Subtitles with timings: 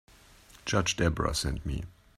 [0.65, 1.83] Judge Debra sent me.